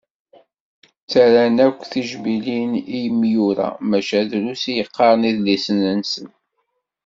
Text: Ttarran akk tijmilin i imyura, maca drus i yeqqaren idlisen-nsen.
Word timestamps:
Ttarran 1.03 1.57
akk 1.67 1.79
tijmilin 1.91 2.71
i 2.79 2.81
imyura, 3.07 3.69
maca 3.89 4.21
drus 4.29 4.63
i 4.71 4.73
yeqqaren 4.77 5.27
idlisen-nsen. 5.31 6.27